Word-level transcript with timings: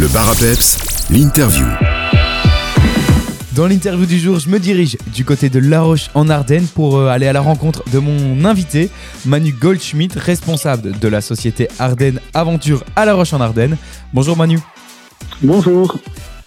Le 0.00 0.08
bar 0.08 0.30
à 0.30 0.34
peps, 0.34 0.78
l'interview. 1.10 1.66
Dans 3.52 3.66
l'interview 3.66 4.06
du 4.06 4.18
jour, 4.18 4.38
je 4.38 4.48
me 4.48 4.58
dirige 4.58 4.96
du 5.12 5.26
côté 5.26 5.50
de 5.50 5.58
La 5.58 5.82
Roche 5.82 6.08
en 6.14 6.30
Ardennes 6.30 6.66
pour 6.74 6.96
euh, 6.96 7.08
aller 7.08 7.26
à 7.26 7.34
la 7.34 7.42
rencontre 7.42 7.84
de 7.92 7.98
mon 7.98 8.46
invité, 8.46 8.88
Manu 9.26 9.52
Goldschmidt, 9.52 10.18
responsable 10.18 10.98
de 10.98 11.08
la 11.08 11.20
société 11.20 11.68
Ardennes 11.78 12.18
Aventure 12.32 12.82
à 12.96 13.04
La 13.04 13.12
Roche 13.12 13.34
en 13.34 13.42
Ardennes. 13.42 13.76
Bonjour 14.14 14.38
Manu. 14.38 14.58
Bonjour. 15.42 15.98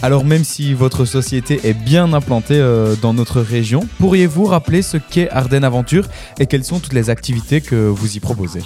Alors 0.00 0.24
même 0.24 0.44
si 0.44 0.72
votre 0.72 1.04
société 1.04 1.60
est 1.64 1.74
bien 1.74 2.12
implantée 2.12 2.54
euh, 2.60 2.94
dans 3.02 3.14
notre 3.14 3.40
région, 3.40 3.80
pourriez-vous 3.98 4.44
rappeler 4.44 4.82
ce 4.82 4.96
qu'est 4.96 5.28
Ardennes 5.28 5.64
Aventure 5.64 6.06
et 6.38 6.46
quelles 6.46 6.64
sont 6.64 6.78
toutes 6.78 6.92
les 6.92 7.10
activités 7.10 7.60
que 7.60 7.74
vous 7.74 8.16
y 8.16 8.20
proposez? 8.20 8.62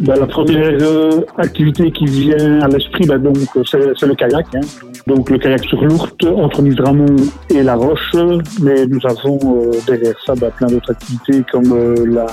Ben, 0.00 0.14
la 0.14 0.26
première 0.26 0.78
euh, 0.80 1.22
activité 1.38 1.90
qui 1.90 2.04
vient 2.06 2.60
à 2.60 2.68
l'esprit, 2.68 3.04
ben, 3.04 3.18
donc 3.18 3.36
c'est 3.68 3.78
le 4.06 4.14
kayak. 4.14 4.46
hein. 4.54 4.60
Donc 5.08 5.28
le 5.28 5.38
kayak 5.38 5.64
sur 5.64 5.82
l'Ourthe 5.82 6.24
entre 6.24 6.62
Misramont 6.62 7.16
et 7.50 7.62
La 7.64 7.74
Roche. 7.74 8.14
Mais 8.62 8.86
nous 8.86 9.00
avons 9.04 9.38
euh, 9.42 9.72
derrière 9.88 10.14
ça 10.24 10.34
ben, 10.36 10.50
plein 10.56 10.68
d'autres 10.68 10.92
activités 10.92 11.42
comme 11.50 11.72
euh, 11.72 11.94
la 12.06 12.26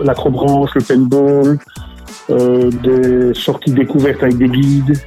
l'acrobranche, 0.00 0.70
le 0.74 0.80
paintball, 0.82 1.58
euh, 2.30 2.70
des 2.82 3.34
sorties 3.34 3.70
découvertes 3.72 4.22
avec 4.24 4.38
des 4.38 4.48
guides, 4.48 4.98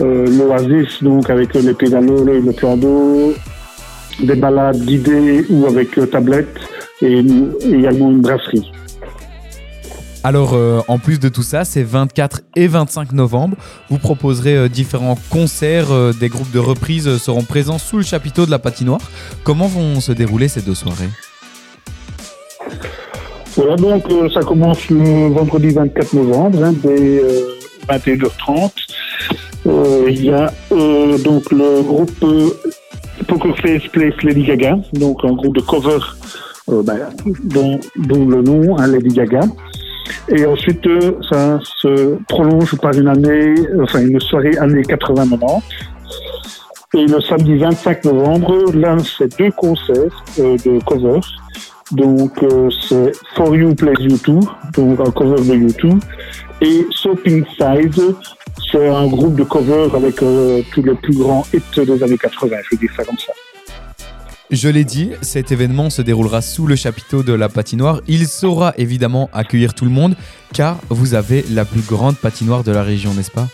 euh, 0.00 0.26
l'oasis 0.38 1.02
donc 1.02 1.28
avec 1.28 1.54
les 1.54 1.74
pédalos, 1.74 2.22
le, 2.24 2.38
le 2.38 2.52
plan 2.52 2.76
d'eau, 2.76 3.32
des 4.20 4.36
balades 4.36 4.78
guidées 4.84 5.44
ou 5.50 5.66
avec 5.66 5.98
euh, 5.98 6.06
tablette 6.06 6.56
et 7.02 7.18
également 7.72 8.10
une 8.10 8.20
brasserie. 8.20 8.70
Alors, 10.24 10.54
euh, 10.54 10.80
en 10.88 10.98
plus 10.98 11.20
de 11.20 11.28
tout 11.28 11.42
ça, 11.42 11.64
c'est 11.64 11.82
24 11.84 12.42
et 12.56 12.66
25 12.66 13.12
novembre. 13.12 13.56
Vous 13.88 13.98
proposerez 13.98 14.56
euh, 14.56 14.68
différents 14.68 15.16
concerts. 15.30 15.92
euh, 15.92 16.12
des 16.12 16.28
groupes 16.28 16.50
de 16.50 16.58
reprises 16.58 17.18
seront 17.18 17.44
présents 17.44 17.78
sous 17.78 17.98
le 17.98 18.02
chapiteau 18.02 18.44
de 18.44 18.50
la 18.50 18.58
patinoire. 18.58 19.00
Comment 19.44 19.68
vont 19.68 20.00
se 20.00 20.12
dérouler 20.12 20.48
ces 20.48 20.60
deux 20.60 20.74
soirées? 20.74 21.08
Voilà, 23.56 23.76
donc 23.76 24.04
ça 24.32 24.40
commence 24.40 24.88
le 24.90 25.28
vendredi 25.32 25.70
24 25.70 26.12
novembre, 26.14 26.64
hein, 26.64 26.72
dès 26.82 27.22
euh, 27.22 27.54
21h30. 27.88 28.70
Euh, 29.66 30.06
Il 30.08 30.24
y 30.24 30.30
a 30.30 30.52
donc 30.70 31.50
le 31.52 31.82
groupe 31.82 32.24
Poker 33.26 33.56
Face 33.58 33.86
Place 33.92 34.14
Lady 34.22 34.44
Gaga, 34.44 34.78
donc 34.92 35.24
un 35.24 35.32
groupe 35.32 35.56
de 35.56 35.62
cover 35.62 35.98
ben, 36.68 36.98
dont, 37.44 37.80
dont 37.96 38.26
le 38.26 38.42
nom, 38.42 38.78
hein, 38.78 38.86
Lady 38.86 39.08
Gaga. 39.14 39.40
Et 40.28 40.44
ensuite, 40.46 40.86
euh, 40.86 41.12
ça 41.28 41.58
se 41.62 42.16
prolonge 42.28 42.76
par 42.80 42.92
une 42.94 43.08
année, 43.08 43.54
enfin 43.82 44.00
une 44.00 44.20
soirée 44.20 44.56
année 44.58 44.82
80-90. 44.82 45.62
Et 46.94 47.06
le 47.06 47.20
samedi 47.20 47.58
25 47.58 48.04
novembre, 48.06 48.72
là, 48.74 48.96
c'est 48.98 49.38
deux 49.38 49.50
concerts 49.50 50.24
euh, 50.38 50.56
de 50.64 50.82
covers. 50.84 51.20
Donc, 51.92 52.42
euh, 52.42 52.70
c'est 52.70 53.12
For 53.34 53.54
You 53.54 53.74
Plays 53.74 54.00
You 54.00 54.16
Too, 54.18 54.40
donc 54.74 55.00
un 55.00 55.10
cover 55.10 55.42
de 55.42 55.68
U2. 55.68 56.00
Et 56.60 56.86
Soaping 56.90 57.44
Size, 57.56 58.14
c'est 58.70 58.88
un 58.88 59.06
groupe 59.06 59.36
de 59.36 59.44
covers 59.44 59.94
avec 59.94 60.22
euh, 60.22 60.62
tous 60.72 60.82
les 60.82 60.94
plus 60.94 61.14
grands 61.14 61.44
hits 61.52 61.84
des 61.84 62.02
années 62.02 62.18
80, 62.18 62.56
je 62.70 62.76
dire 62.76 62.90
ça 62.96 63.04
comme 63.04 63.18
ça. 63.18 63.32
Je 64.50 64.68
l'ai 64.68 64.84
dit, 64.84 65.10
cet 65.20 65.52
événement 65.52 65.90
se 65.90 66.00
déroulera 66.00 66.40
sous 66.40 66.66
le 66.66 66.74
chapiteau 66.74 67.22
de 67.22 67.34
la 67.34 67.50
patinoire. 67.50 68.00
Il 68.08 68.26
saura 68.26 68.72
évidemment 68.78 69.28
accueillir 69.34 69.74
tout 69.74 69.84
le 69.84 69.90
monde, 69.90 70.14
car 70.54 70.78
vous 70.88 71.12
avez 71.14 71.44
la 71.50 71.66
plus 71.66 71.82
grande 71.82 72.16
patinoire 72.16 72.64
de 72.64 72.72
la 72.72 72.82
région, 72.82 73.12
n'est-ce 73.12 73.30
pas? 73.30 73.48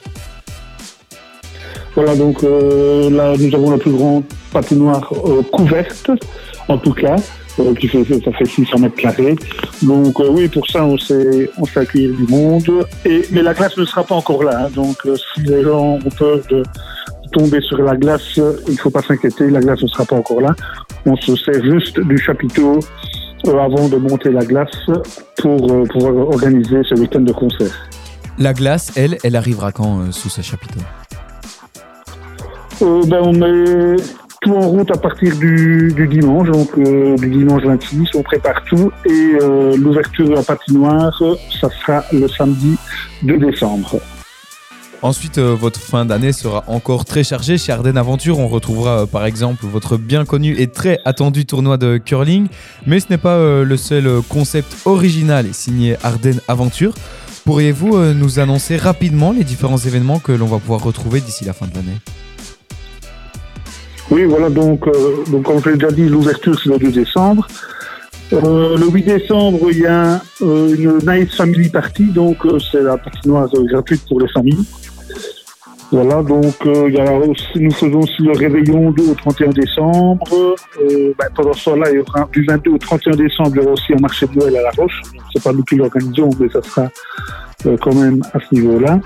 Voilà, 1.97 2.15
donc 2.15 2.45
euh, 2.45 3.11
là, 3.11 3.35
nous 3.37 3.55
avons 3.55 3.71
la 3.73 3.79
plus 3.79 3.91
grande 3.91 4.23
patinoire 4.53 5.13
euh, 5.27 5.43
couverte, 5.43 6.11
en 6.69 6.79
tout 6.79 6.93
cas, 6.93 7.17
euh, 7.59 7.75
qui 7.75 7.89
fait, 7.89 8.05
ça 8.05 8.33
fait 8.33 8.45
600 8.47 8.79
mètres 8.79 8.97
carrés. 8.97 9.35
Donc 9.83 10.19
euh, 10.21 10.29
oui, 10.31 10.47
pour 10.49 10.69
ça, 10.69 10.85
on 10.85 10.97
sait, 10.97 11.51
on 11.59 11.65
sait 11.67 11.81
accueillir 11.81 12.15
du 12.15 12.27
monde. 12.29 12.87
Et, 13.05 13.23
mais 13.33 13.43
la 13.43 13.55
glace 13.55 13.77
ne 13.77 13.85
sera 13.85 14.05
pas 14.05 14.15
encore 14.15 14.45
là. 14.45 14.67
hein. 14.67 14.71
donc 14.75 14.97
si 15.35 15.43
les 15.43 15.65
gens 15.65 15.99
ont 16.05 16.11
peur 16.17 16.39
de 16.51 16.63
tomber 17.35 17.61
sur 17.61 17.83
la 17.83 17.97
glace, 17.97 18.37
il 18.37 18.73
ne 18.73 18.79
faut 18.79 18.91
pas 18.91 19.03
s'inquiéter, 19.03 19.51
la 19.51 19.61
glace 19.61 19.83
ne 19.83 19.89
sera 19.89 20.05
pas 20.05 20.17
encore 20.17 20.41
là. 20.41 20.55
On 21.05 21.17
se 21.17 21.37
sert 21.37 21.63
juste 21.63 22.01
du 22.01 22.17
chapiteau 22.17 22.79
euh, 23.47 23.59
avant 23.59 23.89
de 23.89 23.97
monter 23.97 24.31
la 24.31 24.45
glace 24.45 24.87
pour 25.39 25.73
euh, 25.73 25.85
pouvoir 25.85 26.15
organiser 26.29 26.83
ce 26.89 26.95
week-end 26.95 27.21
de 27.21 27.33
concert. 27.33 27.75
La 28.39 28.53
glace, 28.53 28.93
elle, 28.97 29.19
elle 29.23 29.37
arrivera 29.37 29.71
quand 29.73 30.01
euh, 30.01 30.11
sous 30.11 30.29
ce 30.29 30.41
chapiteau? 30.41 30.81
Euh, 32.83 33.03
ben, 33.07 33.21
on 33.23 33.33
met 33.33 33.97
tout 34.43 34.55
en 34.55 34.69
route 34.69 34.91
à 34.91 34.99
partir 34.99 35.37
du, 35.37 35.93
du 35.95 36.09
dimanche, 36.09 36.51
donc 36.51 36.71
euh, 36.79 37.17
du 37.17 37.31
dimanche 37.31 37.63
26, 37.63 38.09
on 38.15 38.23
prépare 38.23 38.63
tout 38.65 38.91
et 39.07 39.39
l'ouverture 39.77 40.29
de 40.29 40.35
la 40.35 40.43
patinoire, 40.43 41.23
ça 41.61 41.69
sera 41.71 42.05
le 42.13 42.29
samedi 42.29 42.77
2 43.23 43.39
décembre. 43.39 44.01
Ensuite, 45.05 45.37
euh, 45.37 45.55
votre 45.55 45.79
fin 45.79 46.07
d'année 46.07 46.33
sera 46.33 46.65
encore 46.67 47.05
très 47.05 47.25
chargée. 47.25 47.59
Chez 47.59 47.73
Ardennes 47.73 47.99
Aventure, 47.99 48.39
on 48.39 48.49
retrouvera 48.49 49.03
euh, 49.03 49.07
par 49.07 49.27
exemple 49.27 49.67
votre 49.67 49.99
bien 49.99 50.25
connu 50.25 50.59
et 50.59 50.67
très 50.67 50.99
attendu 51.05 51.45
tournoi 51.45 51.77
de 51.77 51.99
curling. 51.99 52.47
Mais 52.87 53.01
ce 53.01 53.09
n'est 53.11 53.19
pas 53.19 53.35
euh, 53.35 53.65
le 53.65 53.77
seul 53.77 54.23
concept 54.31 54.75
original 54.87 55.53
signé 55.53 55.99
Ardennes 56.03 56.41
Aventure. 56.49 56.95
Pourriez-vous 57.45 57.99
nous 58.15 58.39
annoncer 58.41 58.79
rapidement 58.79 59.33
les 59.33 59.45
différents 59.45 59.77
événements 59.77 60.21
que 60.21 60.33
l'on 60.33 60.47
va 60.47 60.59
pouvoir 60.59 60.83
retrouver 60.83 61.21
d'ici 61.21 61.45
la 61.45 61.53
fin 61.53 61.67
de 61.67 61.75
l'année? 61.75 61.99
Oui, 64.11 64.25
voilà, 64.25 64.49
donc, 64.49 64.87
donc 65.31 65.43
comme 65.43 65.63
je 65.63 65.69
l'ai 65.69 65.77
déjà 65.77 65.93
dit, 65.93 66.09
l'ouverture 66.09 66.59
c'est 66.59 66.71
le 66.71 66.79
2 66.79 66.91
décembre. 66.93 67.47
Le 68.33 68.91
8 68.91 69.03
décembre, 69.03 69.71
il 69.71 69.81
y 69.81 69.87
a 69.87 70.23
une 70.41 70.99
Nice 71.07 71.35
Family 71.37 71.69
Party, 71.69 72.05
donc 72.05 72.39
c'est 72.73 72.83
la 72.83 72.97
patinoire 72.97 73.51
euh, 73.55 73.65
gratuite 73.65 74.01
pour 74.09 74.21
les 74.21 74.29
familles. 74.29 74.65
Voilà, 75.93 76.23
donc 76.23 76.55
euh, 76.67 76.91
y 76.91 76.99
a 76.99 77.13
aussi, 77.19 77.61
nous 77.61 77.71
faisons 77.71 78.01
aussi 78.01 78.23
le 78.23 78.33
réveillon 78.33 78.91
du- 78.91 79.03
au 79.03 79.15
31 79.15 79.51
décembre. 79.51 80.25
Euh, 80.83 81.13
ben, 81.17 81.27
pendant 81.37 81.53
ce 81.53 81.71
temps-là, 81.71 81.87
du 82.33 82.45
22 82.45 82.71
au 82.73 82.79
31 82.79 83.15
décembre, 83.17 83.51
il 83.55 83.57
y 83.57 83.65
aura 83.65 83.73
aussi 83.73 83.93
un 83.93 84.01
marché 84.01 84.27
de 84.27 84.37
Noël 84.39 84.57
à 84.57 84.63
La 84.63 84.71
Roche. 84.77 85.03
C'est 85.33 85.43
pas 85.43 85.53
nous 85.53 85.63
qui 85.63 85.77
l'organisons, 85.77 86.31
mais 86.41 86.49
ça 86.49 86.63
sera 86.63 86.89
euh, 87.67 87.77
quand 87.81 87.95
même 87.95 88.21
à 88.33 88.39
ce 88.41 88.55
niveau-là. 88.55 88.99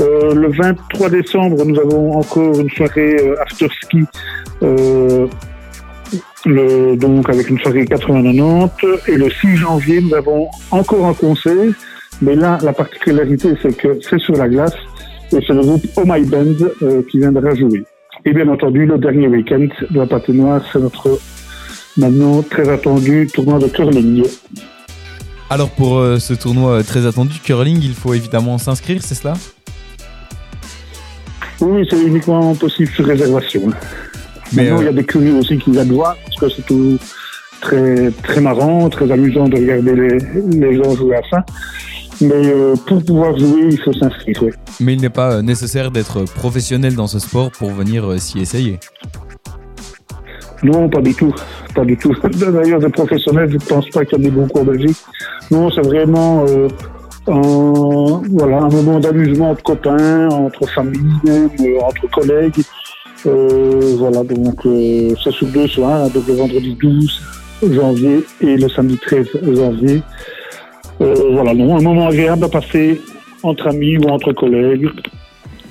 Euh, 0.00 0.34
le 0.34 0.48
23 0.50 1.10
décembre, 1.10 1.64
nous 1.64 1.78
avons 1.78 2.18
encore 2.18 2.58
une 2.58 2.70
soirée 2.70 3.16
euh, 3.20 3.40
after 3.40 3.68
ski 3.82 4.00
euh, 4.64 5.26
le, 6.44 6.96
donc 6.96 7.28
avec 7.28 7.48
une 7.50 7.58
soirée 7.60 7.84
80-90. 7.84 8.70
Et 9.08 9.16
le 9.16 9.30
6 9.30 9.56
janvier, 9.58 10.00
nous 10.00 10.14
avons 10.14 10.48
encore 10.72 11.06
un 11.06 11.14
concert. 11.14 11.72
Mais 12.20 12.34
là, 12.34 12.58
la 12.62 12.72
particularité, 12.72 13.50
c'est 13.62 13.76
que 13.76 13.98
c'est 14.00 14.18
sur 14.18 14.34
la 14.36 14.48
glace. 14.48 14.74
Et 15.34 15.38
c'est 15.46 15.54
le 15.54 15.62
groupe 15.62 15.84
Oh 15.96 16.02
My 16.04 16.24
Band 16.24 16.66
euh, 16.82 17.02
qui 17.10 17.18
viendra 17.18 17.54
jouer. 17.54 17.84
Et 18.24 18.32
bien 18.32 18.48
entendu, 18.48 18.86
le 18.86 18.98
dernier 18.98 19.28
week-end 19.28 19.66
de 19.90 19.98
la 19.98 20.06
patinoire, 20.06 20.62
c'est 20.72 20.78
notre 20.78 21.18
maintenant 21.96 22.42
très 22.42 22.68
attendu 22.68 23.28
tournoi 23.32 23.58
de 23.58 23.68
curling. 23.68 24.24
Alors 25.50 25.70
pour 25.70 25.98
euh, 25.98 26.18
ce 26.18 26.34
tournoi 26.34 26.70
euh, 26.72 26.82
très 26.82 27.06
attendu 27.06 27.38
curling, 27.42 27.78
il 27.82 27.94
faut 27.94 28.14
évidemment 28.14 28.58
s'inscrire, 28.58 29.02
c'est 29.02 29.14
cela? 29.14 29.34
Oui, 31.60 31.86
c'est 31.88 32.00
uniquement 32.00 32.54
possible 32.54 32.90
sur 32.92 33.06
réservation. 33.06 33.62
Mais, 34.52 34.64
Maintenant, 34.64 34.78
euh, 34.78 34.82
il 34.82 34.84
y 34.86 34.88
a 34.88 34.92
des 34.92 35.04
curieux 35.04 35.34
aussi 35.36 35.58
qui 35.58 35.70
viennent 35.70 35.92
voir 35.92 36.16
parce 36.24 36.36
que 36.36 36.48
c'est 36.48 36.66
tout 36.66 36.98
très, 37.60 38.10
très 38.22 38.40
marrant, 38.40 38.88
très 38.90 39.10
amusant 39.10 39.48
de 39.48 39.56
regarder 39.56 39.94
les, 39.94 40.18
les 40.58 40.76
gens 40.76 40.94
jouer 40.94 41.16
à 41.16 41.22
ça. 41.30 41.44
Mais 42.20 42.46
euh, 42.46 42.74
pour 42.86 43.04
pouvoir 43.04 43.38
jouer, 43.38 43.68
il 43.70 43.80
faut 43.80 43.92
s'inscrire. 43.92 44.42
oui. 44.42 44.50
Mais 44.80 44.94
il 44.94 45.00
n'est 45.00 45.10
pas 45.10 45.32
euh, 45.32 45.42
nécessaire 45.42 45.90
d'être 45.90 46.24
professionnel 46.24 46.94
dans 46.94 47.06
ce 47.06 47.18
sport 47.18 47.50
pour 47.50 47.70
venir 47.70 48.10
euh, 48.10 48.18
s'y 48.18 48.40
essayer. 48.40 48.78
Non, 50.62 50.88
pas 50.88 51.00
du 51.00 51.14
tout. 51.14 51.34
Pas 51.74 51.84
du 51.84 51.96
tout. 51.96 52.14
D'ailleurs, 52.52 52.80
des 52.80 52.88
professionnels, 52.88 53.50
je 53.50 53.56
ne 53.56 53.60
pense 53.60 53.88
pas 53.90 54.04
qu'il 54.04 54.18
y 54.18 54.22
en 54.22 54.28
ait 54.28 54.30
beaucoup 54.30 54.60
en 54.60 54.64
Belgique. 54.64 54.96
Non, 55.50 55.70
c'est 55.70 55.82
vraiment 55.82 56.44
euh, 56.48 56.68
un, 57.28 58.22
voilà, 58.30 58.58
un 58.58 58.68
moment 58.68 59.00
d'amusement 59.00 59.50
entre 59.50 59.62
copains, 59.62 60.28
entre 60.28 60.66
familles, 60.68 61.48
entre 61.82 62.08
collègues. 62.10 62.62
Voilà, 63.24 64.24
donc 64.24 64.60
c'est 64.64 65.30
sur 65.30 65.46
deux 65.48 65.68
soirs, 65.68 66.06
hein, 66.06 66.08
donc 66.12 66.26
le 66.26 66.34
vendredi 66.34 66.76
12 66.80 67.22
janvier 67.70 68.24
et 68.40 68.56
le 68.56 68.68
samedi 68.68 68.98
13 68.98 69.28
janvier. 69.54 70.02
Voilà, 70.98 71.54
non, 71.54 71.76
un 71.76 71.82
moment 71.82 72.08
agréable 72.08 72.44
à 72.44 72.48
passer 72.48 73.00
entre 73.42 73.68
amis 73.68 73.98
ou 73.98 74.08
entre 74.08 74.32
collègues, 74.32 74.88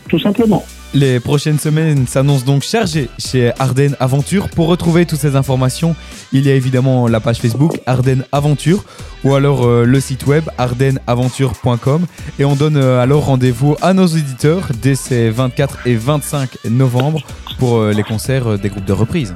tout 0.10 0.20
simplement. 0.20 0.64
Les 0.94 1.22
prochaines 1.22 1.58
semaines 1.58 2.06
s'annoncent 2.06 2.46
donc 2.46 2.64
chargées 2.64 3.08
chez 3.18 3.54
Ardennes 3.60 3.96
Aventure. 4.02 4.50
Pour 4.50 4.68
retrouver 4.68 5.06
toutes 5.06 5.20
ces 5.20 5.38
informations, 5.38 5.96
il 6.34 6.46
y 6.46 6.50
a 6.50 6.54
évidemment 6.54 7.08
la 7.08 7.22
page 7.22 7.38
Facebook 7.38 7.80
Ardennes 7.86 8.26
Aventure 8.34 8.84
ou 9.24 9.34
alors 9.34 9.66
euh, 9.66 9.86
le 9.86 10.00
site 10.02 10.28
web 10.28 10.44
ardennesaventure.com 10.58 12.06
et 12.40 12.46
on 12.46 12.56
donne 12.56 12.76
euh, 12.76 13.00
alors 13.00 13.26
rendez-vous 13.26 13.78
à 13.82 13.94
nos 13.94 14.06
auditeurs 14.08 14.68
dès 14.82 14.96
ces 14.96 15.30
24 15.30 15.88
et 15.88 15.96
25 15.96 16.58
novembre 16.70 17.22
pour 17.58 17.78
euh, 17.78 17.94
les 17.94 18.04
concerts 18.04 18.60
des 18.60 18.68
groupes 18.68 18.84
de 18.84 18.94
reprise. 18.94 19.34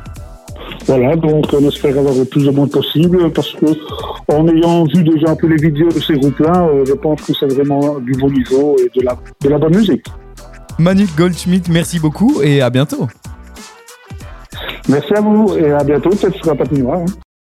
Voilà, 0.87 1.15
donc 1.15 1.45
on 1.51 1.67
espère 1.67 1.97
avoir 1.97 2.13
le 2.13 2.25
plus 2.25 2.45
de 2.45 2.51
monde 2.51 2.69
possible 2.71 3.31
parce 3.33 3.53
que 3.53 3.65
en 4.27 4.47
ayant 4.47 4.83
vu 4.85 5.03
déjà 5.03 5.31
un 5.31 5.35
peu 5.35 5.47
les 5.47 5.55
vidéos 5.55 5.89
de 5.89 5.99
ces 5.99 6.13
groupes-là, 6.13 6.67
euh, 6.67 6.85
je 6.85 6.93
pense 6.93 7.21
que 7.23 7.33
c'est 7.39 7.51
vraiment 7.51 7.97
du 7.99 8.11
bon 8.13 8.29
niveau 8.29 8.75
et 8.79 8.91
de 8.99 9.03
la, 9.03 9.17
de 9.41 9.49
la 9.49 9.57
bonne 9.57 9.75
musique. 9.75 10.05
Manu 10.77 11.05
Goldschmidt, 11.17 11.71
merci 11.71 11.99
beaucoup 11.99 12.41
et 12.43 12.61
à 12.61 12.69
bientôt. 12.69 13.07
Merci 14.87 15.13
à 15.15 15.21
vous 15.21 15.55
et 15.57 15.71
à 15.71 15.83
bientôt, 15.83 16.09
peut-être 16.11 16.35
sur 16.35 16.47
la 16.47 16.55
patinoire. 16.55 16.99
hein. 16.99 17.05